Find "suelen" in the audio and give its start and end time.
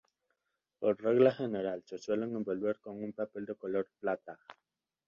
1.99-2.35